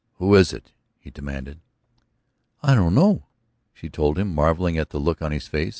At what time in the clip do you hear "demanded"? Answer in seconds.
1.11-1.59